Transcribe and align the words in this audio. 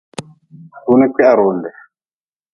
Runi 0.85 1.07
kwiharonde. 1.13 1.69